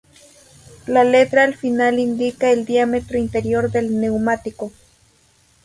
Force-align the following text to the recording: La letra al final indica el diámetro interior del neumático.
La 0.87 1.03
letra 1.03 1.43
al 1.43 1.53
final 1.53 1.99
indica 1.99 2.49
el 2.49 2.65
diámetro 2.65 3.19
interior 3.19 3.69
del 3.69 3.99
neumático. 3.99 4.71